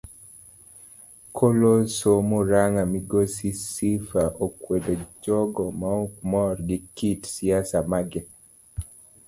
Koloso 1.37 2.09
muranga 2.29 2.81
migosi 2.93 3.47
Sifa 3.71 4.23
okwedo 4.45 4.93
jogo 5.23 5.63
maok 5.79 6.11
mor 6.31 6.55
gi 6.67 6.77
kit 6.97 7.21
siasa 7.33 7.79
mage. 7.91 8.21